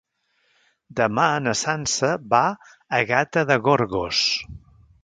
Demà 0.99 1.27
na 1.49 1.53
Sança 1.59 2.11
va 2.33 2.43
a 3.03 3.07
Gata 3.13 3.47
de 3.53 3.61
Gorgos. 3.71 4.27